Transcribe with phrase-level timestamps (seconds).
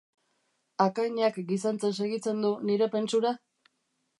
[0.85, 3.35] Akainak gizentzen segitzen du nire pentsura?